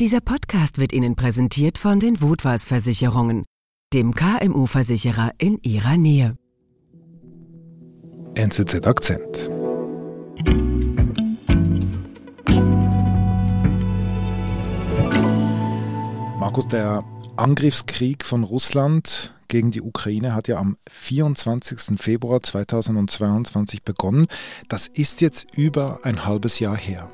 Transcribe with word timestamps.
Dieser 0.00 0.20
Podcast 0.20 0.78
wird 0.78 0.92
Ihnen 0.92 1.16
präsentiert 1.16 1.76
von 1.76 1.98
den 1.98 2.20
Wutwas 2.20 2.64
Versicherungen, 2.64 3.44
dem 3.92 4.14
KMU-Versicherer 4.14 5.32
in 5.38 5.58
Ihrer 5.62 5.96
Nähe. 5.96 6.36
NZZ 8.36 8.86
Akzent. 8.86 9.50
Markus, 16.38 16.68
der 16.68 17.02
Angriffskrieg 17.34 18.24
von 18.24 18.44
Russland 18.44 19.34
gegen 19.48 19.72
die 19.72 19.82
Ukraine 19.82 20.32
hat 20.32 20.46
ja 20.46 20.58
am 20.58 20.76
24. 20.88 22.00
Februar 22.00 22.40
2022 22.40 23.82
begonnen. 23.82 24.26
Das 24.68 24.86
ist 24.86 25.22
jetzt 25.22 25.56
über 25.56 25.98
ein 26.04 26.24
halbes 26.24 26.60
Jahr 26.60 26.76
her. 26.76 27.10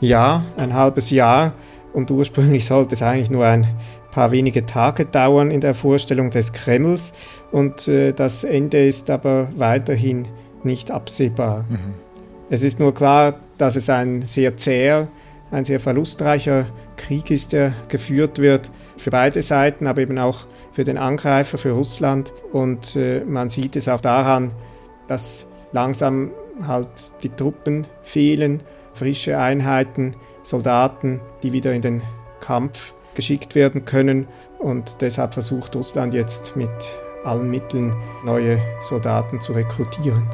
Ja, 0.00 0.44
ein 0.56 0.74
halbes 0.74 1.10
Jahr. 1.10 1.52
Und 1.92 2.10
ursprünglich 2.10 2.64
sollte 2.64 2.94
es 2.94 3.02
eigentlich 3.02 3.30
nur 3.30 3.46
ein 3.46 3.66
paar 4.10 4.30
wenige 4.32 4.66
Tage 4.66 5.04
dauern 5.04 5.50
in 5.50 5.60
der 5.60 5.74
Vorstellung 5.74 6.30
des 6.30 6.52
Kremls. 6.52 7.12
Und 7.50 7.88
äh, 7.88 8.12
das 8.12 8.44
Ende 8.44 8.86
ist 8.86 9.10
aber 9.10 9.48
weiterhin 9.56 10.26
nicht 10.62 10.90
absehbar. 10.90 11.64
Mhm. 11.68 11.94
Es 12.48 12.62
ist 12.62 12.80
nur 12.80 12.94
klar, 12.94 13.34
dass 13.58 13.76
es 13.76 13.88
ein 13.90 14.22
sehr 14.22 14.56
zäher, 14.56 15.08
ein 15.50 15.64
sehr 15.64 15.80
verlustreicher 15.80 16.66
Krieg 16.96 17.30
ist, 17.30 17.52
der 17.52 17.72
geführt 17.88 18.38
wird 18.38 18.70
für 18.96 19.10
beide 19.10 19.40
Seiten, 19.42 19.86
aber 19.86 20.02
eben 20.02 20.18
auch 20.18 20.46
für 20.72 20.84
den 20.84 20.98
Angreifer, 20.98 21.58
für 21.58 21.72
Russland. 21.72 22.32
Und 22.52 22.96
äh, 22.96 23.24
man 23.24 23.50
sieht 23.50 23.76
es 23.76 23.88
auch 23.88 24.00
daran, 24.00 24.52
dass 25.06 25.46
langsam 25.72 26.30
halt 26.66 26.88
die 27.22 27.30
Truppen 27.30 27.86
fehlen, 28.02 28.62
frische 28.94 29.38
Einheiten 29.38 30.16
Soldaten, 30.42 31.20
die 31.42 31.52
wieder 31.52 31.72
in 31.72 31.82
den 31.82 32.02
Kampf 32.40 32.94
geschickt 33.14 33.54
werden 33.54 33.84
können. 33.84 34.26
Und 34.58 35.00
deshalb 35.00 35.34
versucht 35.34 35.76
Russland 35.76 36.14
jetzt 36.14 36.56
mit 36.56 36.70
allen 37.24 37.50
Mitteln 37.50 37.94
neue 38.24 38.60
Soldaten 38.80 39.40
zu 39.40 39.52
rekrutieren. 39.52 40.28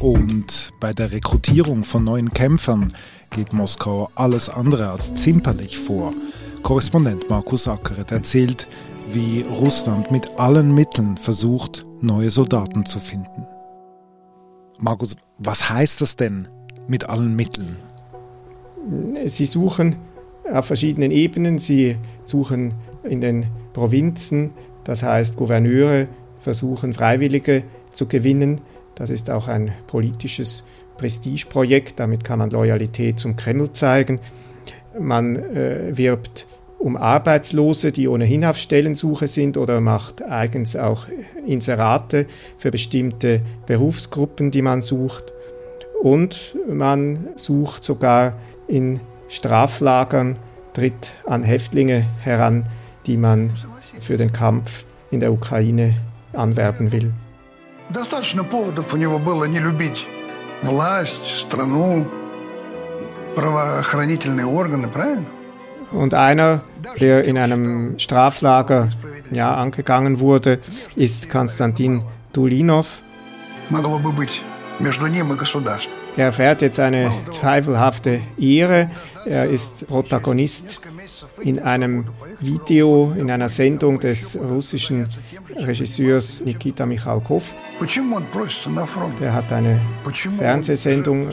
Und 0.00 0.72
bei 0.80 0.92
der 0.92 1.12
Rekrutierung 1.12 1.82
von 1.82 2.04
neuen 2.04 2.30
Kämpfern 2.30 2.94
geht 3.30 3.52
Moskau 3.52 4.10
alles 4.14 4.48
andere 4.48 4.90
als 4.90 5.14
zimperlich 5.14 5.78
vor. 5.78 6.12
Korrespondent 6.62 7.30
Markus 7.30 7.68
Ackeret 7.68 8.10
erzählt, 8.10 8.66
wie 9.08 9.42
Russland 9.42 10.10
mit 10.10 10.38
allen 10.38 10.74
Mitteln 10.74 11.16
versucht, 11.16 11.86
neue 12.00 12.30
Soldaten 12.30 12.86
zu 12.86 12.98
finden. 12.98 13.46
Markus, 14.78 15.16
was 15.38 15.70
heißt 15.70 16.00
das 16.00 16.16
denn, 16.16 16.48
mit 16.88 17.08
allen 17.08 17.36
Mitteln? 17.36 17.76
Sie 19.26 19.46
suchen 19.46 19.96
auf 20.50 20.66
verschiedenen 20.66 21.10
Ebenen. 21.10 21.58
Sie 21.58 21.96
suchen 22.24 22.74
in 23.02 23.20
den 23.20 23.46
Provinzen, 23.72 24.52
das 24.84 25.02
heißt 25.02 25.36
Gouverneure 25.36 26.08
versuchen 26.40 26.92
Freiwillige 26.92 27.64
zu 27.90 28.06
gewinnen. 28.06 28.60
Das 28.94 29.10
ist 29.10 29.30
auch 29.30 29.48
ein 29.48 29.72
politisches 29.86 30.64
Prestigeprojekt, 30.96 31.98
damit 31.98 32.22
kann 32.22 32.38
man 32.38 32.50
Loyalität 32.50 33.18
zum 33.18 33.36
Kreml 33.36 33.72
zeigen. 33.72 34.20
Man 34.98 35.36
äh, 35.36 35.96
wirbt 35.96 36.46
um 36.83 36.95
Arbeitslose, 36.95 37.91
die 37.91 38.07
ohnehin 38.07 38.45
auf 38.45 38.57
Stellensuche 38.57 39.27
sind 39.27 39.57
oder 39.57 39.81
macht 39.81 40.23
eigens 40.23 40.75
auch 40.75 41.07
Inserate 41.45 42.25
für 42.57 42.71
bestimmte 42.71 43.41
Berufsgruppen, 43.65 44.49
die 44.49 44.61
man 44.61 44.81
sucht 44.81 45.33
und 46.01 46.55
man 46.67 47.27
sucht 47.35 47.83
sogar 47.83 48.33
in 48.67 49.01
Straflagern, 49.27 50.37
tritt 50.73 51.11
an 51.25 51.43
Häftlinge 51.43 52.05
heran, 52.19 52.65
die 53.05 53.17
man 53.17 53.53
für 53.99 54.15
den 54.15 54.31
Kampf 54.31 54.85
in 55.11 55.19
der 55.19 55.33
Ukraine 55.33 55.95
anwerben 56.33 56.91
will. 56.91 57.11
Достаточно 57.89 58.43
поводов 58.43 58.93
у 58.93 58.97
него 58.97 59.17
было 59.17 59.45
не 59.45 59.59
любить 59.59 60.05
власть, 60.61 61.25
страну, 61.25 62.07
правоохранительные 63.35 64.45
органы, 64.45 64.87
правильно? 64.87 65.25
Und 65.92 66.14
einer, 66.14 66.62
der 67.00 67.24
in 67.24 67.38
einem 67.38 67.98
Straflager 67.98 68.90
ja, 69.30 69.54
angegangen 69.54 70.20
wurde, 70.20 70.58
ist 70.96 71.30
Konstantin 71.30 72.02
Dulinov. 72.32 73.02
Er 76.16 76.26
erfährt 76.26 76.62
jetzt 76.62 76.78
eine 76.78 77.10
zweifelhafte 77.30 78.20
Ehre. 78.38 78.90
Er 79.24 79.46
ist 79.46 79.86
Protagonist 79.88 80.80
in 81.40 81.58
einem 81.58 82.06
Video, 82.40 83.12
in 83.18 83.30
einer 83.30 83.48
Sendung 83.48 83.98
des 83.98 84.38
russischen 84.38 85.08
Regisseurs 85.56 86.42
Nikita 86.44 86.86
Michalkov. 86.86 87.44
Der 89.20 89.34
hat 89.34 89.52
eine 89.52 89.80
Fernsehsendung 90.38 91.30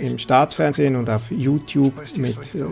im 0.00 0.18
Staatsfernsehen 0.18 0.96
und 0.96 1.10
auf 1.10 1.30
YouTube 1.30 1.94
mit 2.16 2.54
äh, 2.54 2.64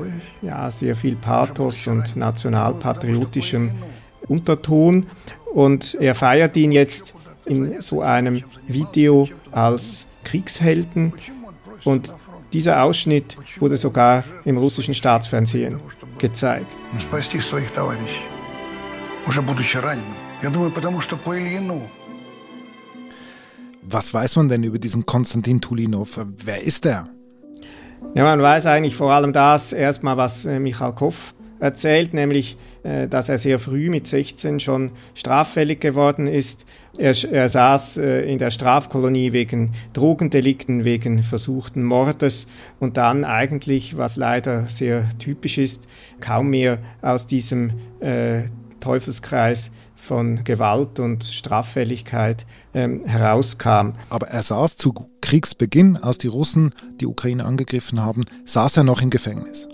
ja, 0.43 0.71
sehr 0.71 0.95
viel 0.95 1.17
Pathos 1.17 1.87
und 1.87 2.17
nationalpatriotischem 2.17 3.73
Unterton. 4.29 5.07
Und 5.53 5.97
er 6.01 6.15
feiert 6.15 6.57
ihn 6.57 6.73
jetzt 6.73 7.15
in 7.45 7.81
so 7.81 8.03
einem 8.03 8.45
Video 8.67 9.29
als 9.51 10.07
Kriegshelden 10.25 11.13
und 11.85 12.15
dieser 12.53 12.83
Ausschnitt 12.83 13.37
wurde 13.59 13.77
sogar 13.77 14.25
im 14.45 14.57
russischen 14.57 14.95
Staatsfernsehen 14.95 15.81
gezeigt. 16.19 16.71
Was 23.83 24.13
weiß 24.13 24.37
man 24.37 24.49
denn 24.49 24.65
über 24.65 24.79
diesen 24.79 25.07
Konstantin 25.07 25.61
Tulinov? 25.61 26.21
Wer 26.45 26.63
ist 26.63 26.85
er? 26.87 27.09
Ja, 28.15 28.25
man 28.25 28.41
weiß 28.41 28.67
eigentlich 28.67 28.97
vor 28.97 29.13
allem 29.13 29.33
das 29.33 29.73
erstmal, 29.73 30.17
was 30.17 30.45
äh, 30.45 30.59
Michalkov 30.61 31.35
erzählt, 31.61 32.15
nämlich, 32.15 32.57
äh, 32.83 33.09
dass 33.09 33.29
er 33.29 33.39
sehr 33.39 33.59
früh 33.59 33.91
mit 33.91 34.07
16 34.07 34.61
schon 34.61 34.93
straffällig 35.15 35.81
geworden 35.81 36.27
ist. 36.27 36.67
Er, 36.97 37.15
er 37.31 37.49
saß 37.49 37.99
äh, 37.99 38.31
in 38.31 38.39
der 38.39 38.51
Strafkolonie 38.51 39.33
wegen 39.33 39.73
Drogendelikten, 39.93 40.85
wegen 40.85 41.23
versuchten 41.23 41.85
Mordes 41.85 42.47
und 42.81 42.97
dann 42.97 43.25
eigentlich, 43.25 43.97
was 43.97 44.17
leider 44.17 44.67
sehr 44.67 45.09
typisch 45.19 45.59
ist, 45.59 45.89
kaum 46.21 46.51
mehr 46.51 46.79
aus 47.03 47.27
diesem 47.27 47.73
äh, 48.01 48.43
Teufelskreis 48.81 49.71
von 49.99 50.45
Gewalt 50.45 51.01
und 51.01 51.25
Straffälligkeit 51.25 52.47
ähm, 52.73 53.05
herauskam. 53.05 53.95
Aber 54.09 54.29
er 54.29 54.43
saß 54.43 54.77
zu 54.77 54.95
Kriegsbeginn, 55.21 55.97
als 55.97 56.19
die 56.19 56.29
Russen 56.29 56.75
die 57.01 57.07
Ukraine 57.07 57.45
angegriffen 57.45 58.03
haben, 58.03 58.25
saß 58.45 58.79
er 58.79 58.85
noch 58.85 59.03
im 59.03 59.11
Gefängnis. 59.11 59.69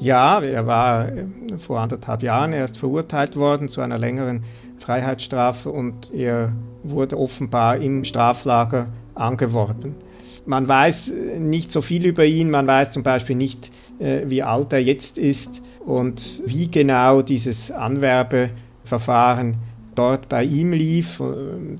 Ja, 0.00 0.40
er 0.40 0.66
war 0.66 1.08
äh, 1.08 1.26
vor 1.58 1.80
anderthalb 1.80 2.22
Jahren 2.22 2.52
erst 2.52 2.78
verurteilt 2.78 3.36
worden 3.36 3.68
zu 3.68 3.80
einer 3.80 3.98
längeren 3.98 4.44
Freiheitsstrafe 4.78 5.70
und 5.70 6.12
er 6.12 6.52
wurde 6.82 7.18
offenbar 7.18 7.78
im 7.78 8.04
Straflager 8.04 8.88
angeworben. 9.14 9.96
Man 10.44 10.68
weiß 10.68 11.12
nicht 11.38 11.72
so 11.72 11.82
viel 11.82 12.04
über 12.06 12.24
ihn, 12.24 12.50
man 12.50 12.66
weiß 12.66 12.90
zum 12.90 13.02
Beispiel 13.02 13.36
nicht, 13.36 13.70
äh, 13.98 14.22
wie 14.26 14.42
alt 14.42 14.72
er 14.72 14.82
jetzt 14.82 15.18
ist 15.18 15.62
und 15.84 16.42
wie 16.46 16.70
genau 16.70 17.22
dieses 17.22 17.70
Anwerbeverfahren 17.70 19.56
dort 19.94 20.28
bei 20.28 20.44
ihm 20.44 20.72
lief, 20.72 21.22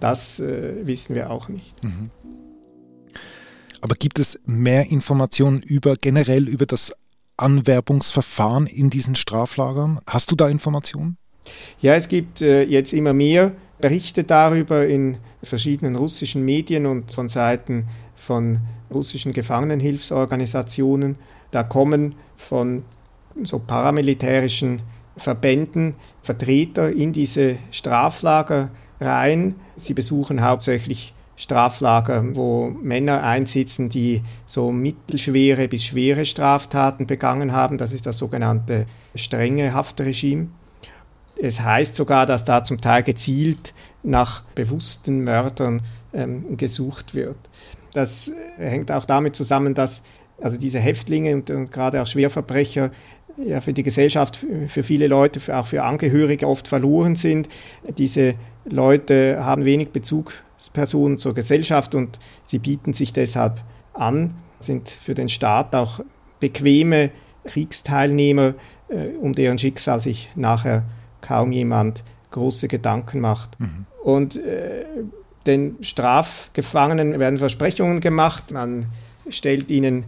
das 0.01 0.41
äh, 0.41 0.87
wissen 0.87 1.15
wir 1.15 1.31
auch 1.31 1.49
nicht. 1.49 1.84
Mhm. 1.84 2.11
Aber 3.81 3.95
gibt 3.95 4.19
es 4.19 4.41
mehr 4.47 4.91
Informationen 4.91 5.61
über 5.61 5.97
generell 5.97 6.49
über 6.49 6.67
das 6.67 6.93
Anwerbungsverfahren 7.36 8.66
in 8.66 8.91
diesen 8.91 9.15
Straflagern? 9.15 10.00
Hast 10.06 10.30
du 10.30 10.36
da 10.36 10.48
Informationen? 10.48 11.18
Ja, 11.80 11.94
es 11.94 12.09
gibt 12.09 12.42
äh, 12.42 12.62
jetzt 12.62 12.92
immer 12.92 13.12
mehr 13.12 13.53
Berichte 13.80 14.24
darüber 14.24 14.86
in 14.86 15.18
verschiedenen 15.42 15.97
russischen 15.97 16.44
Medien 16.44 16.86
und 16.86 17.12
von 17.12 17.28
Seiten 17.28 17.86
von 18.15 18.60
russischen 18.92 19.33
Gefangenenhilfsorganisationen. 19.33 21.16
Da 21.50 21.62
kommen 21.62 22.15
von 22.36 22.84
so 23.42 23.59
paramilitärischen 23.59 24.82
Verbänden 25.16 25.94
Vertreter 26.22 26.91
in 26.91 27.12
diese 27.12 27.56
Straflager 27.71 28.71
rein. 29.00 29.54
Sie 29.77 29.94
besuchen 29.94 30.42
hauptsächlich 30.42 31.15
Straflager, 31.36 32.34
wo 32.34 32.71
Männer 32.83 33.22
einsitzen, 33.22 33.88
die 33.88 34.22
so 34.47 34.72
mittelschwere 34.72 35.68
bis 35.68 35.84
schwere 35.84 36.24
Straftaten 36.24 37.06
begangen 37.06 37.53
haben. 37.53 37.78
Das 37.78 37.92
ist 37.92 38.06
das 38.06 38.18
sogenannte 38.18 38.86
strenge 39.15 39.74
Haftregime. 39.74 40.48
Es 41.41 41.60
heißt 41.60 41.94
sogar, 41.94 42.24
dass 42.24 42.44
da 42.44 42.65
zum 42.65 42.80
Teil 42.80 43.03
gezielt 43.03 43.74
nach 44.03 44.42
bewussten 44.54 45.21
Mördern 45.21 45.83
ähm, 46.15 46.56
gesucht 46.56 47.15
wird. 47.15 47.36
Das 47.92 48.32
hängt 48.56 48.91
auch 48.91 49.04
damit 49.04 49.36
zusammen, 49.36 49.74
dass 49.74 50.03
also 50.41 50.56
diese 50.56 50.78
Häftlinge 50.78 51.34
und, 51.34 51.50
und 51.50 51.71
gerade 51.71 52.00
auch 52.00 52.06
Schwerverbrecher 52.06 52.91
ja 53.44 53.60
für 53.60 53.72
die 53.72 53.82
Gesellschaft, 53.82 54.47
für 54.68 54.82
viele 54.82 55.06
Leute, 55.06 55.41
für, 55.41 55.56
auch 55.56 55.66
für 55.66 55.82
Angehörige 55.82 56.47
oft 56.47 56.68
verloren 56.68 57.16
sind. 57.16 57.48
Diese 57.98 58.34
Leute 58.65 59.44
haben 59.44 59.65
wenig 59.65 59.91
Bezugspersonen 60.66 61.18
zur 61.18 61.34
Gesellschaft 61.34 61.95
und 61.95 62.18
sie 62.45 62.59
bieten 62.59 62.92
sich 62.92 63.13
deshalb 63.13 63.63
an, 63.95 64.34
sind 64.60 64.89
für 64.89 65.15
den 65.15 65.28
Staat 65.28 65.74
auch 65.74 66.01
bequeme 66.41 67.10
Kriegsteilnehmer, 67.45 68.54
äh, 68.89 69.09
um 69.21 69.33
deren 69.33 69.59
Schicksal 69.59 70.01
sich 70.01 70.28
nachher 70.34 70.84
kaum 71.21 71.53
jemand 71.53 72.04
große 72.30 72.68
Gedanken 72.68 73.21
macht. 73.21 73.59
Mhm. 73.60 73.86
Und 74.03 74.36
äh, 74.36 74.84
den 75.47 75.77
Strafgefangenen 75.80 77.18
werden 77.18 77.39
Versprechungen 77.39 78.01
gemacht. 78.01 78.53
Man 78.53 78.86
stellt 79.28 79.71
ihnen 79.71 80.04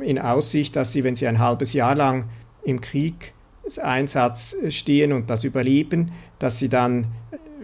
in 0.00 0.18
Aussicht, 0.18 0.74
dass 0.76 0.92
sie, 0.92 1.04
wenn 1.04 1.14
sie 1.14 1.26
ein 1.26 1.38
halbes 1.38 1.72
Jahr 1.72 1.94
lang 1.94 2.28
im 2.64 2.80
Kriegseinsatz 2.80 4.56
stehen 4.70 5.12
und 5.12 5.30
das 5.30 5.44
überleben, 5.44 6.12
dass 6.38 6.58
sie 6.58 6.68
dann 6.68 7.06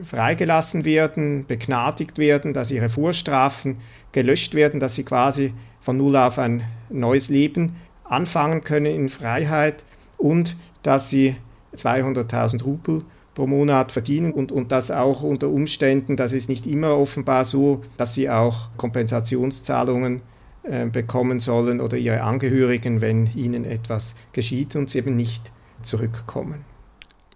freigelassen 0.03 0.85
werden, 0.85 1.47
begnadigt 1.47 2.19
werden, 2.19 2.55
dass 2.55 2.71
ihre 2.71 2.89
Vorstrafen 2.89 3.79
gelöscht 4.13 4.55
werden, 4.55 4.81
dass 4.81 4.95
sie 4.95 5.05
quasi 5.05 5.53
von 5.81 5.97
null 5.97 6.17
auf 6.17 6.39
ein 6.39 6.63
neues 6.89 7.29
Leben 7.29 7.77
anfangen 8.05 8.63
können 8.63 8.87
in 8.87 9.09
Freiheit 9.09 9.85
und 10.17 10.57
dass 10.83 11.11
sie 11.11 11.37
200.000 11.75 12.63
Rubel 12.65 13.05
pro 13.35 13.47
Monat 13.47 13.93
verdienen 13.93 14.33
und, 14.33 14.51
und 14.51 14.73
das 14.73 14.91
auch 14.91 15.23
unter 15.23 15.49
Umständen, 15.49 16.17
das 16.17 16.33
ist 16.33 16.49
nicht 16.49 16.67
immer 16.67 16.97
offenbar 16.97 17.45
so, 17.45 17.83
dass 17.97 18.15
sie 18.15 18.29
auch 18.29 18.71
Kompensationszahlungen 18.77 20.23
äh, 20.65 20.87
bekommen 20.87 21.39
sollen 21.39 21.81
oder 21.81 21.97
ihre 21.97 22.23
Angehörigen, 22.23 23.01
wenn 23.01 23.33
ihnen 23.35 23.65
etwas 23.65 24.17
geschieht 24.33 24.75
und 24.75 24.91
sie 24.91 24.99
eben 24.99 25.15
nicht 25.15 25.53
zurückkommen. 25.83 26.65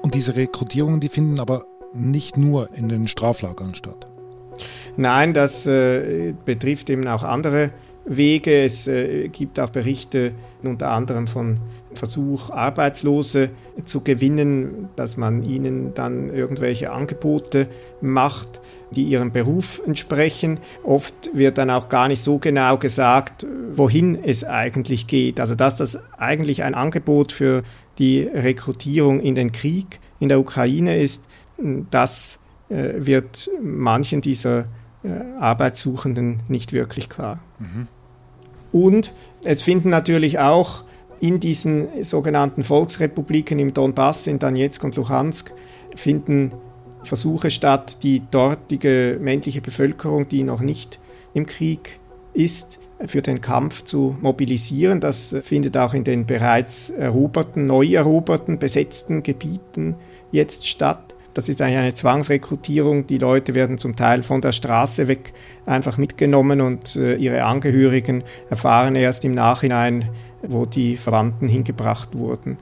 Und 0.02 0.14
diese 0.16 0.36
Rekrutierungen, 0.36 1.00
die 1.00 1.10
finden 1.10 1.40
aber 1.40 1.66
nicht 1.94 2.38
nur 2.38 2.74
in 2.74 2.90
den 2.90 3.08
Straflagern 3.08 3.76
statt. 3.76 4.08
Nein, 4.98 5.34
das 5.34 5.66
äh, 5.66 6.34
betrifft 6.46 6.90
eben 6.90 7.08
auch 7.08 7.24
andere 7.24 7.72
Wege. 8.06 8.64
Es 8.64 8.88
äh, 8.88 9.30
gibt 9.30 9.60
auch 9.60 9.70
Berichte 9.70 10.34
unter 10.62 10.92
anderem 10.92 11.28
von 11.28 11.60
Versuch, 11.94 12.50
Arbeitslose 12.50 13.50
zu 13.86 14.02
gewinnen, 14.02 14.90
dass 14.96 15.18
man 15.18 15.44
ihnen 15.44 15.94
dann 15.94 16.30
irgendwelche 16.30 16.92
Angebote 16.92 17.68
macht, 18.02 18.62
die 18.92 19.04
ihrem 19.04 19.32
Beruf 19.32 19.82
entsprechen. 19.86 20.60
Oft 20.84 21.32
wird 21.34 21.58
dann 21.58 21.70
auch 21.70 21.90
gar 21.90 22.08
nicht 22.08 22.22
so 22.22 22.40
genau 22.40 22.78
gesagt, 22.78 23.46
wohin 23.78 24.18
es 24.22 24.44
eigentlich 24.44 25.08
geht. 25.08 25.40
Also 25.40 25.56
dass 25.56 25.76
das 25.76 26.00
eigentlich 26.18 26.64
ein 26.64 26.76
Angebot 26.76 27.32
für 27.32 27.64
die 27.98 28.22
Rekrutierung 28.22 29.20
in 29.20 29.36
den 29.36 29.52
Krieg 29.52 30.00
in 30.20 30.30
der 30.30 30.40
Ukraine 30.40 31.00
ist, 31.00 31.28
das 31.92 32.40
äh, 32.70 33.06
wird 33.06 33.50
manchen 33.62 34.22
dieser 34.22 34.66
äh, 35.04 35.10
Arbeitssuchenden 35.40 36.42
nicht 36.48 36.74
wirklich 36.74 37.10
klar. 37.10 37.40
Mhm. 37.60 37.88
Und 38.72 39.14
es 39.44 39.62
finden 39.62 39.90
natürlich 39.90 40.40
auch 40.40 40.84
in 41.20 41.40
diesen 41.40 42.04
sogenannten 42.04 42.64
Volksrepubliken 42.64 43.60
im 43.60 43.74
Donbass, 43.74 44.28
in 44.28 44.40
Donetsk 44.40 44.84
und 44.84 44.96
Luhansk, 44.96 45.52
finden 45.96 46.52
Versuche 47.04 47.52
statt, 47.52 48.04
die 48.04 48.24
dortige 48.32 49.18
männliche 49.22 49.62
Bevölkerung, 49.62 50.28
die 50.28 50.44
noch 50.44 50.62
nicht 50.62 51.00
im 51.34 51.46
Krieg 51.46 52.00
ist, 52.34 52.80
für 53.06 53.22
den 53.22 53.42
Kampf 53.42 53.84
zu 53.84 54.16
mobilisieren. 54.22 55.00
Das 55.00 55.36
findet 55.44 55.78
auch 55.78 55.94
in 55.94 56.04
den 56.04 56.26
bereits 56.26 56.90
eroberten, 56.90 57.66
neu 57.66 57.86
eroberten, 57.94 58.60
besetzten 58.60 59.24
Gebieten 59.24 59.96
jetzt 60.32 60.68
statt. 60.68 61.14
Das 61.34 61.50
ist 61.50 61.62
eigentlich 61.62 61.80
eine 61.80 61.94
Zwangsrekrutierung. 61.94 63.08
Die 63.08 63.18
Leute 63.18 63.56
werden 63.56 63.78
zum 63.78 63.96
Teil 63.96 64.24
von 64.24 64.42
der 64.42 64.52
Straße 64.52 65.08
weg 65.08 65.34
einfach 65.66 65.98
mitgenommen 65.98 66.62
und 66.62 66.96
äh, 66.96 67.16
ihre 67.16 67.44
Angehörigen 67.44 68.24
erfahren 68.50 68.96
erst 68.96 69.26
im 69.26 69.32
Nachhinein, 69.32 70.10
wo 70.44 70.66
die 70.66 70.96
Verwandten 70.96 71.48
hingebracht 71.48 72.16
wurden. 72.16 72.58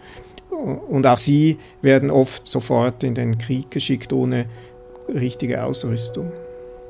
Und 0.49 1.07
auch 1.07 1.17
sie 1.17 1.57
werden 1.81 2.11
oft 2.11 2.47
sofort 2.47 3.03
in 3.03 3.15
den 3.15 3.37
Krieg 3.37 3.71
geschickt, 3.71 4.13
ohne 4.13 4.45
richtige 5.09 5.63
Ausrüstung. 5.63 6.31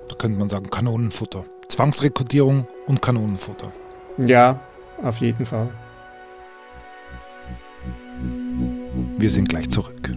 Da 0.10 0.16
könnte 0.16 0.38
man 0.38 0.50
sagen, 0.50 0.70
Kanonenfutter. 0.70 1.46
Zwangsrekrutierung 1.72 2.68
und 2.86 3.02
Kanonenfutter. 3.02 3.72
Ja, 4.18 4.60
auf 5.02 5.18
jeden 5.18 5.46
Fall. 5.46 5.74
Wir 9.18 9.30
sind 9.30 9.48
gleich 9.48 9.70
zurück. 9.70 10.12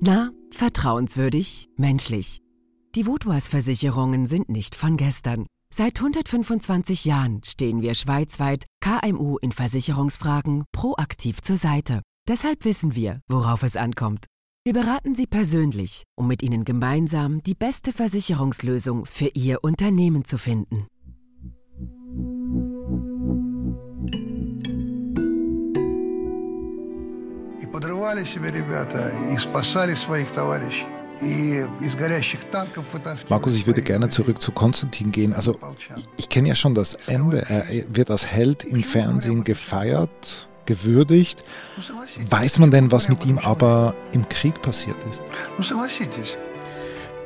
Na, 0.00 0.30
vertrauenswürdig, 0.52 1.68
menschlich. 1.76 2.38
Die 2.94 3.04
Vodouas-Versicherungen 3.04 4.26
sind 4.26 4.48
nicht 4.48 4.76
von 4.76 4.96
gestern. 4.96 5.46
Seit 5.74 5.98
125 5.98 7.04
Jahren 7.04 7.42
stehen 7.44 7.82
wir 7.82 7.94
schweizweit 7.94 8.66
KMU 8.80 9.38
in 9.38 9.50
Versicherungsfragen 9.50 10.64
proaktiv 10.72 11.42
zur 11.42 11.56
Seite. 11.56 12.02
Deshalb 12.28 12.64
wissen 12.64 12.94
wir, 12.94 13.20
worauf 13.28 13.64
es 13.64 13.76
ankommt. 13.76 14.26
Wir 14.62 14.74
beraten 14.74 15.14
Sie 15.14 15.26
persönlich, 15.26 16.04
um 16.16 16.28
mit 16.28 16.42
Ihnen 16.42 16.66
gemeinsam 16.66 17.42
die 17.42 17.54
beste 17.54 17.92
Versicherungslösung 17.94 19.06
für 19.06 19.30
Ihr 19.32 19.64
Unternehmen 19.64 20.26
zu 20.26 20.36
finden. 20.36 20.86
Markus, 33.30 33.54
ich 33.54 33.66
würde 33.66 33.80
gerne 33.80 34.10
zurück 34.10 34.42
zu 34.42 34.52
Konstantin 34.52 35.10
gehen. 35.10 35.32
Also, 35.32 35.58
ich, 35.96 36.06
ich 36.18 36.28
kenne 36.28 36.48
ja 36.48 36.54
schon 36.54 36.74
das 36.74 36.96
Ende. 37.06 37.46
Er 37.48 37.64
wird 37.96 38.10
als 38.10 38.26
Held 38.26 38.64
im 38.64 38.82
Fernsehen 38.82 39.42
gefeiert 39.42 40.49
gewürdigt. 40.70 41.44
Weiß 42.30 42.58
man 42.60 42.70
denn, 42.70 42.92
was 42.92 43.08
mit 43.08 43.26
ihm 43.26 43.38
aber 43.38 43.94
im 44.12 44.28
Krieg 44.28 44.62
passiert 44.62 44.96
ist? 45.10 45.22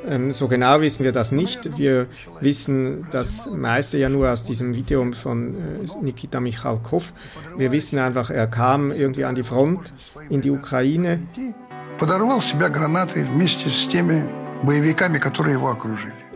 Ähm, 0.07 0.33
so 0.33 0.49
genau 0.49 0.81
wissen 0.81 1.05
wir 1.05 1.13
das 1.13 1.31
nicht. 1.31 1.77
Wir 1.77 2.07
wissen 2.41 3.07
das 3.11 3.51
meiste 3.51 3.99
ja 3.99 4.09
nur 4.09 4.31
aus 4.31 4.45
diesem 4.45 4.75
Video 4.75 5.05
von 5.13 5.55
äh, 5.55 6.05
Nikita 6.05 6.41
Michalkov. 6.41 7.13
Wir 7.57 7.71
wissen 7.73 7.99
einfach, 7.99 8.31
er 8.31 8.47
kam 8.47 8.93
irgendwie 8.93 9.25
an 9.25 9.35
die 9.35 9.45
Front 9.45 9.93
in 10.31 10.41
die 10.41 10.51
Ukraine. 10.51 11.21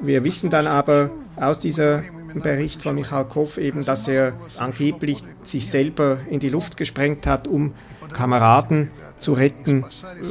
Wir 0.00 0.25
wissen 0.25 0.50
dann 0.50 0.67
aber 0.67 1.11
aus 1.37 1.61
dieser 1.61 2.03
Bericht 2.35 2.83
von 2.83 2.95
Michalkov 2.95 3.59
eben, 3.59 3.85
dass 3.85 4.09
er 4.09 4.35
angeblich 4.57 5.23
sich 5.43 5.69
selber 5.69 6.19
in 6.31 6.41
die 6.41 6.49
Luft 6.49 6.77
gesprengt 6.77 7.27
hat, 7.27 7.49
um 7.49 7.75
Kameraden 8.13 8.91
zu 9.19 9.33
retten. 9.33 9.85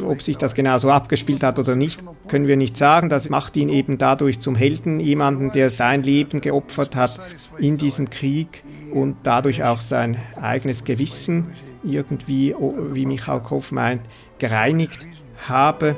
Ob 0.05 0.21
sich 0.21 0.37
das 0.37 0.55
genau 0.55 0.77
so 0.79 0.89
abgespielt 0.89 1.43
hat 1.43 1.59
oder 1.59 1.75
nicht, 1.75 2.03
können 2.27 2.47
wir 2.47 2.57
nicht 2.57 2.77
sagen. 2.77 3.09
Das 3.09 3.29
macht 3.29 3.55
ihn 3.57 3.69
eben 3.69 3.97
dadurch 3.97 4.39
zum 4.39 4.55
Helden, 4.55 4.99
jemanden, 4.99 5.51
der 5.51 5.69
sein 5.69 6.03
Leben 6.03 6.41
geopfert 6.41 6.95
hat 6.95 7.19
in 7.57 7.77
diesem 7.77 8.09
Krieg 8.09 8.63
und 8.93 9.17
dadurch 9.23 9.63
auch 9.63 9.81
sein 9.81 10.17
eigenes 10.39 10.83
Gewissen 10.83 11.53
irgendwie, 11.83 12.55
wie 12.91 13.05
Michael 13.05 13.41
Koff 13.41 13.71
meint, 13.71 14.01
gereinigt 14.39 15.05
habe. 15.47 15.95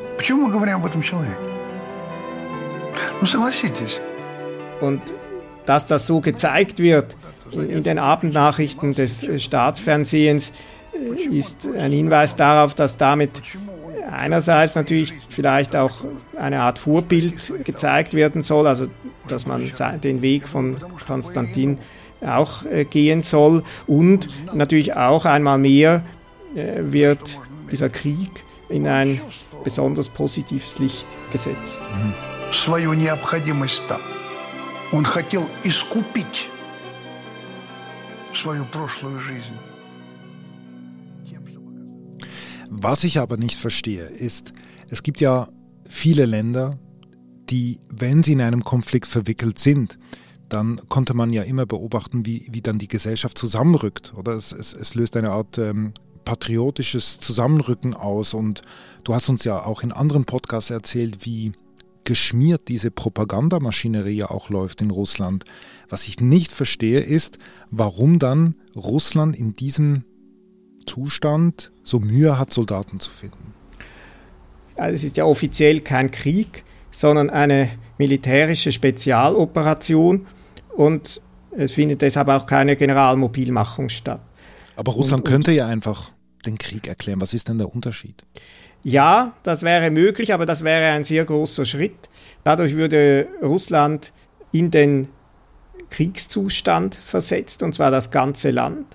Und 4.82 5.01
dass 5.69 5.85
das 5.85 6.07
so 6.07 6.19
gezeigt 6.19 6.79
wird 6.79 7.15
in 7.51 7.83
den 7.83 7.99
Abendnachrichten 7.99 8.95
des 8.95 9.23
äh, 9.23 9.38
Staatsfernsehens, 9.38 10.51
äh, 10.93 11.38
ist 11.38 11.69
ein 11.77 11.91
Hinweis 11.91 12.35
darauf, 12.35 12.73
dass 12.73 12.97
damit 12.97 13.43
einerseits 14.11 14.73
natürlich 14.73 15.13
vielleicht 15.27 15.75
auch 15.75 15.91
eine 16.35 16.61
Art 16.61 16.79
Vorbild 16.79 17.63
gezeigt 17.65 18.15
werden 18.15 18.41
soll, 18.41 18.65
also 18.65 18.88
dass 19.27 19.45
man 19.45 19.69
den 20.03 20.23
Weg 20.23 20.47
von 20.47 20.77
Konstantin 21.05 21.77
auch 22.25 22.65
äh, 22.65 22.85
gehen 22.85 23.21
soll 23.21 23.61
und 23.85 24.27
natürlich 24.53 24.95
auch 24.95 25.25
einmal 25.25 25.59
mehr 25.59 26.03
wird 26.51 27.39
dieser 27.71 27.89
Krieg 27.89 28.43
in 28.69 28.88
ein 28.88 29.21
besonders 29.63 30.09
positives 30.09 30.79
Licht 30.79 31.05
gesetzt. 31.31 31.79
Mhm. 31.81 32.13
Он 34.92 35.04
хотел 35.04 35.49
искупить 35.64 36.49
свою 38.34 38.64
прошлую 38.66 39.20
жизнь. 39.20 39.58
Was 42.76 43.04
ich 43.04 43.18
aber 43.18 43.37
nicht 43.37 43.56
verstehe, 43.56 44.06
ist, 44.06 44.52
es 44.88 45.02
gibt 45.02 45.20
ja 45.20 45.49
viele 45.88 46.26
Länder, 46.26 46.78
die, 47.49 47.78
wenn 47.88 48.23
sie 48.23 48.32
in 48.32 48.40
einem 48.40 48.64
Konflikt 48.64 49.06
verwickelt 49.06 49.58
sind, 49.58 49.99
dann 50.49 50.80
konnte 50.88 51.14
man 51.14 51.32
ja 51.32 51.42
immer 51.42 51.66
beobachten, 51.66 52.26
wie, 52.26 52.46
wie 52.50 52.62
dann 52.62 52.78
die 52.78 52.88
Gesellschaft 52.88 53.38
zusammenrückt. 53.38 54.12
Oder 54.16 54.32
es, 54.32 54.52
es, 54.52 54.73
es 54.73 54.94
löst 54.94 55.16
eine 55.16 55.30
Art 55.30 55.56
ähm, 55.58 55.92
patriotisches 56.25 57.18
Zusammenrücken 57.20 57.94
aus. 57.94 58.34
Und 58.34 58.62
du 59.04 59.14
hast 59.14 59.28
uns 59.28 59.44
ja 59.44 59.64
auch 59.64 59.82
in 59.82 59.92
anderen 59.92 60.25
Podcasts 60.25 60.70
erzählt, 60.70 61.25
wie 61.25 61.52
geschmiert 62.09 62.69
diese 62.69 62.89
Propagandamaschinerie 62.89 64.17
ja 64.17 64.31
auch 64.31 64.49
läuft 64.49 64.81
in 64.81 64.89
Russland. 64.89 65.45
Was 65.89 66.07
ich 66.07 66.19
nicht 66.19 66.51
verstehe, 66.51 67.01
ist, 67.01 67.37
warum 67.69 68.17
dann 68.17 68.55
Russland 68.75 69.37
in 69.37 69.55
diesem 69.55 70.05
Zustand 70.87 71.71
so 71.83 71.99
Mühe 71.99 72.39
hat, 72.39 72.51
Soldaten 72.51 72.99
zu 72.99 73.11
finden. 73.11 73.53
Also 74.75 74.95
es 74.95 75.03
ist 75.03 75.17
ja 75.17 75.25
offiziell 75.25 75.81
kein 75.81 76.09
Krieg, 76.09 76.63
sondern 76.89 77.29
eine 77.29 77.69
militärische 77.99 78.71
Spezialoperation 78.71 80.25
und 80.75 81.21
es 81.51 81.73
findet 81.73 82.01
deshalb 82.01 82.29
auch 82.29 82.47
keine 82.47 82.75
Generalmobilmachung 82.75 83.89
statt. 83.89 84.23
Aber 84.75 84.93
Russland 84.93 85.21
und, 85.21 85.27
und, 85.27 85.31
könnte 85.31 85.51
ja 85.51 85.67
einfach 85.67 86.11
den 86.43 86.57
Krieg 86.57 86.87
erklären. 86.87 87.21
Was 87.21 87.35
ist 87.35 87.49
denn 87.49 87.59
der 87.59 87.71
Unterschied? 87.71 88.23
Ja, 88.83 89.33
das 89.43 89.63
wäre 89.63 89.91
möglich, 89.91 90.33
aber 90.33 90.45
das 90.45 90.63
wäre 90.63 90.93
ein 90.93 91.03
sehr 91.03 91.25
großer 91.25 91.65
Schritt. 91.65 92.09
Dadurch 92.43 92.75
würde 92.75 93.27
Russland 93.41 94.13
in 94.51 94.71
den 94.71 95.09
Kriegszustand 95.89 96.95
versetzt, 96.95 97.62
und 97.63 97.74
zwar 97.74 97.91
das 97.91 98.12
ganze 98.12 98.51
Land 98.51 98.86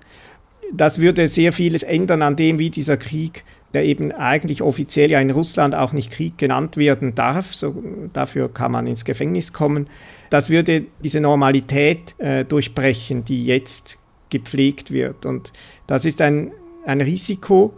das 0.73 0.99
würde 0.99 1.27
sehr 1.27 1.53
vieles 1.53 1.83
ändern 1.83 2.21
an 2.21 2.35
dem, 2.35 2.59
wie 2.59 2.69
dieser 2.69 2.97
Krieg, 2.97 3.43
der 3.73 3.83
eben 3.83 4.11
eigentlich 4.11 4.61
offiziell 4.61 5.11
ja 5.11 5.19
in 5.19 5.31
Russland 5.31 5.75
auch 5.75 5.91
nicht 5.91 6.11
Krieg 6.11 6.37
genannt 6.37 6.77
werden 6.77 7.15
darf, 7.15 7.53
so, 7.53 7.83
dafür 8.13 8.53
kann 8.53 8.71
man 8.71 8.87
ins 8.87 9.05
Gefängnis 9.05 9.53
kommen, 9.53 9.87
das 10.29 10.49
würde 10.49 10.85
diese 11.03 11.21
Normalität 11.21 12.15
äh, 12.19 12.45
durchbrechen, 12.45 13.23
die 13.25 13.45
jetzt 13.45 13.97
gepflegt 14.29 14.91
wird. 14.91 15.25
Und 15.25 15.53
das 15.87 16.05
ist 16.05 16.21
ein, 16.21 16.51
ein 16.85 17.01
Risiko 17.01 17.73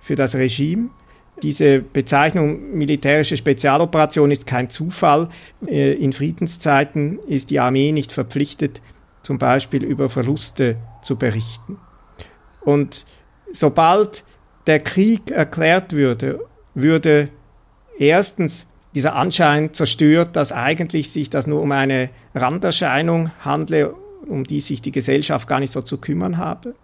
für 0.00 0.14
das 0.14 0.36
Regime. 0.36 0.90
Diese 1.42 1.80
Bezeichnung 1.80 2.76
militärische 2.76 3.36
Spezialoperation 3.36 4.30
ist 4.30 4.46
kein 4.46 4.70
Zufall. 4.70 5.28
Äh, 5.66 5.92
in 5.94 6.12
Friedenszeiten 6.12 7.18
ist 7.20 7.50
die 7.50 7.60
Armee 7.60 7.92
nicht 7.92 8.12
verpflichtet, 8.12 8.82
zum 9.22 9.38
Beispiel 9.38 9.84
über 9.84 10.08
Verluste 10.08 10.76
zu 11.02 11.16
berichten. 11.16 11.78
Und 12.62 13.06
sobald 13.52 14.24
der 14.66 14.80
Krieg 14.80 15.30
erklärt 15.30 15.92
würde, 15.92 16.40
würde 16.74 17.28
erstens 17.98 18.66
dieser 18.94 19.14
Anschein 19.14 19.72
zerstört, 19.72 20.34
dass 20.34 20.52
eigentlich 20.52 21.10
sich 21.10 21.30
das 21.30 21.46
nur 21.46 21.62
um 21.62 21.72
eine 21.72 22.10
Randerscheinung 22.34 23.30
handle, 23.40 23.94
um 24.26 24.44
die 24.44 24.60
sich 24.60 24.82
die 24.82 24.92
Gesellschaft 24.92 25.46
gar 25.46 25.60
nicht 25.60 25.72
so 25.72 25.82
zu 25.82 25.98
kümmern 25.98 26.38
habe. 26.38 26.74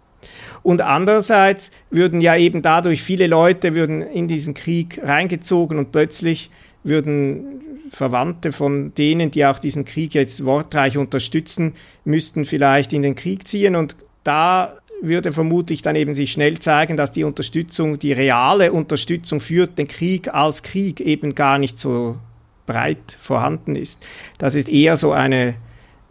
Und 0.65 0.81
andererseits 0.81 1.69
würden 1.91 2.21
ja 2.21 2.35
eben 2.35 2.63
dadurch 2.63 3.03
viele 3.03 3.27
Leute 3.27 3.75
würden 3.75 4.01
in 4.01 4.27
diesen 4.27 4.55
Krieg 4.55 4.99
reingezogen 5.03 5.77
und 5.77 5.91
plötzlich 5.91 6.49
würden 6.83 7.61
Verwandte 7.91 8.51
von 8.51 8.91
denen, 8.95 9.29
die 9.29 9.45
auch 9.45 9.59
diesen 9.59 9.85
Krieg 9.85 10.15
jetzt 10.15 10.43
wortreich 10.43 10.97
unterstützen, 10.97 11.73
müssten 12.03 12.45
vielleicht 12.45 12.93
in 12.93 13.03
den 13.03 13.13
Krieg 13.13 13.47
ziehen 13.47 13.75
und 13.75 13.95
da 14.23 14.73
würde 15.03 15.33
vermutlich 15.33 15.83
dann 15.83 15.95
eben 15.95 16.15
sich 16.15 16.31
schnell 16.31 16.57
zeigen, 16.57 16.97
dass 16.97 17.11
die 17.11 17.25
Unterstützung, 17.25 17.99
die 17.99 18.13
reale 18.13 18.71
Unterstützung 18.71 19.41
für 19.41 19.67
den 19.67 19.87
Krieg 19.87 20.33
als 20.33 20.63
Krieg 20.63 20.99
eben 20.99 21.35
gar 21.35 21.59
nicht 21.59 21.77
so 21.77 22.17
breit 22.65 23.19
vorhanden 23.21 23.75
ist. 23.75 24.03
Das 24.39 24.55
ist 24.55 24.69
eher 24.69 24.97
so 24.97 25.11
eine, 25.11 25.57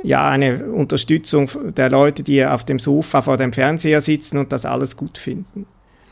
ja, 0.04 0.28
eine 0.28 0.66
Unterstützung 0.66 1.50
der 1.74 1.88
Leute, 1.88 2.22
die 2.22 2.44
auf 2.44 2.64
dem 2.64 2.78
Sofa 2.78 3.22
vor 3.22 3.38
dem 3.38 3.52
Fernseher 3.52 4.02
sitzen 4.02 4.38
und 4.38 4.52
das 4.52 4.66
alles 4.66 4.96
gut 4.96 5.16
finden. 5.16 5.66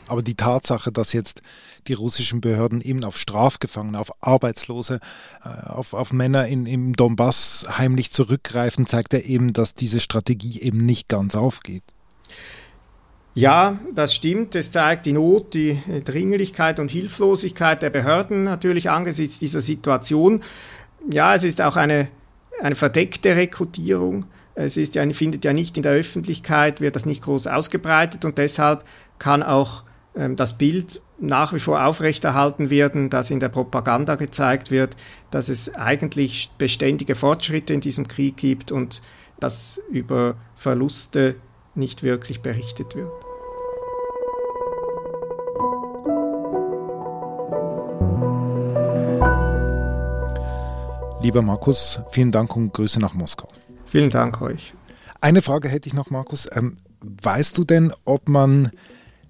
Aber 0.07 0.23
die 0.23 0.35
Tatsache, 0.35 0.91
dass 0.91 1.13
jetzt 1.13 1.41
die 1.87 1.93
russischen 1.93 2.41
Behörden 2.41 2.81
eben 2.81 3.03
auf 3.03 3.17
Strafgefangene, 3.17 3.99
auf 3.99 4.11
Arbeitslose, 4.19 4.99
äh, 5.45 5.69
auf, 5.69 5.93
auf 5.93 6.11
Männer 6.11 6.47
in, 6.47 6.65
im 6.65 6.95
Donbass 6.95 7.65
heimlich 7.77 8.11
zurückgreifen, 8.11 8.85
zeigt 8.85 9.13
ja 9.13 9.19
eben, 9.19 9.53
dass 9.53 9.75
diese 9.75 9.99
Strategie 9.99 10.59
eben 10.61 10.85
nicht 10.85 11.07
ganz 11.07 11.35
aufgeht. 11.35 11.83
Ja, 13.35 13.79
das 13.93 14.13
stimmt. 14.13 14.55
Es 14.55 14.71
zeigt 14.71 15.05
die 15.05 15.13
Not, 15.13 15.53
die 15.53 15.79
Dringlichkeit 16.03 16.79
und 16.79 16.91
Hilflosigkeit 16.91 17.81
der 17.81 17.89
Behörden 17.89 18.43
natürlich 18.43 18.89
angesichts 18.89 19.39
dieser 19.39 19.61
Situation. 19.61 20.43
Ja, 21.11 21.33
es 21.35 21.43
ist 21.43 21.61
auch 21.61 21.75
eine, 21.75 22.09
eine 22.61 22.75
verdeckte 22.75 23.35
Rekrutierung. 23.35 24.25
Es 24.55 24.77
ist 24.77 24.95
ja, 24.95 25.07
findet 25.13 25.45
ja 25.45 25.53
nicht 25.53 25.77
in 25.77 25.83
der 25.83 25.93
Öffentlichkeit, 25.93 26.79
wird 26.79 26.95
das 26.95 27.05
nicht 27.05 27.23
groß 27.23 27.47
ausgebreitet 27.47 28.23
und 28.25 28.37
deshalb 28.37 28.83
kann 29.17 29.41
auch 29.41 29.83
ähm, 30.15 30.35
das 30.35 30.57
Bild 30.57 31.01
nach 31.19 31.53
wie 31.53 31.59
vor 31.59 31.85
aufrechterhalten 31.85 32.69
werden, 32.69 33.09
das 33.09 33.29
in 33.29 33.39
der 33.39 33.49
Propaganda 33.49 34.15
gezeigt 34.15 34.71
wird, 34.71 34.97
dass 35.31 35.49
es 35.49 35.73
eigentlich 35.73 36.51
beständige 36.57 37.15
Fortschritte 37.15 37.73
in 37.73 37.81
diesem 37.81 38.07
Krieg 38.07 38.37
gibt 38.37 38.71
und 38.71 39.01
dass 39.39 39.79
über 39.89 40.35
Verluste 40.55 41.35
nicht 41.75 42.03
wirklich 42.03 42.41
berichtet 42.41 42.95
wird. 42.95 43.11
Lieber 51.23 51.41
Markus, 51.41 51.99
vielen 52.11 52.33
Dank 52.33 52.53
und 52.57 52.73
Grüße 52.73 52.99
nach 52.99 53.13
Moskau. 53.13 53.47
Vielen 53.85 54.09
Dank 54.09 54.41
euch. 54.41 54.73
Eine 55.21 55.41
Frage 55.41 55.69
hätte 55.69 55.87
ich 55.87 55.93
noch, 55.93 56.09
Markus. 56.09 56.49
Ähm, 56.51 56.79
weißt 56.99 57.57
du 57.57 57.63
denn, 57.63 57.93
ob 58.03 58.27
man 58.27 58.71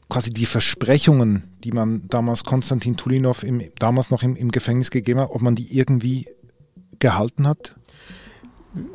quasi 0.10 0.32
die 0.32 0.48
Versprechungen, 0.48 1.44
die 1.64 1.72
man 1.72 2.08
damals 2.08 2.46
Konstantin 2.46 2.98
Tulinov 2.98 3.44
im, 3.44 3.62
damals 3.78 4.10
noch 4.10 4.24
im, 4.24 4.36
im 4.36 4.52
Gefängnis 4.52 4.90
gegeben 4.90 5.20
hat, 5.20 5.30
ob 5.30 5.44
man 5.44 5.54
die 5.54 5.78
irgendwie 5.78 6.28
gehalten 6.98 7.48
hat? 7.48 7.76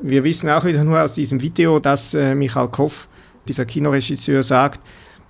Wir 0.02 0.24
wissen 0.24 0.50
auch 0.50 0.64
wieder 0.64 0.82
nur 0.82 1.00
aus 1.00 1.12
diesem 1.12 1.40
Video, 1.40 1.78
dass 1.78 2.14
äh, 2.14 2.34
Michael 2.34 2.66
Koff 2.66 3.08
dieser 3.46 3.64
Kinoregisseur 3.64 4.42
sagt, 4.42 4.80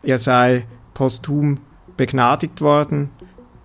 er 0.03 0.19
sei 0.19 0.67
posthum 0.95 1.61
begnadigt 1.99 2.63
worden 2.63 3.11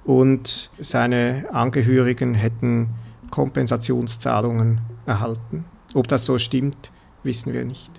und 0.04 0.72
seine 0.78 1.46
Angehörigen 1.54 2.34
hätten 2.34 2.90
Kompensationszahlungen 3.34 4.80
erhalten. 5.08 5.66
Ob 5.96 6.08
das 6.08 6.24
so 6.24 6.38
stimmt, 6.38 6.92
wissen 7.24 7.52
wir 7.52 7.66
nicht. 7.66 7.90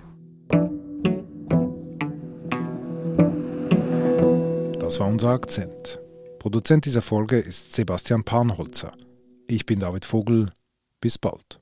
Das 4.79 5.01
war 5.01 5.07
unser 5.07 5.31
Akzent. 5.31 5.99
Produzent 6.39 6.85
dieser 6.85 7.01
Folge 7.01 7.37
ist 7.37 7.73
Sebastian 7.73 8.23
Panholzer. 8.23 8.93
Ich 9.47 9.65
bin 9.65 9.81
David 9.81 10.05
Vogel. 10.05 10.53
Bis 11.01 11.17
bald. 11.17 11.59